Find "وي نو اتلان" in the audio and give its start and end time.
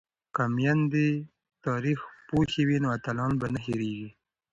2.67-3.31